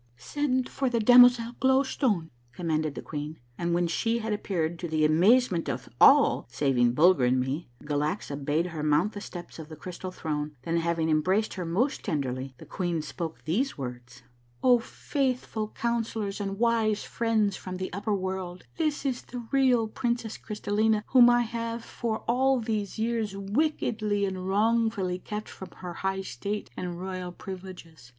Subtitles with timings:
[0.33, 4.87] "Send for the damozel Glow Stone," commanded the queen, and when she had apj^eared, to
[4.87, 9.69] the amazement of all saving Bulger and me, Galaxa bade her mount the steps of
[9.69, 14.23] the Crystal Throne, then, having embraced her most tenderly, the queen spoke these words:—"
[14.63, 20.35] O faithful Councillors and wise friends from the upper world, this is the real princess
[20.35, 26.21] Crystallina, whom I have for all these years wickedly and wrongfully kept from her high
[26.23, 28.09] state and royal privileges.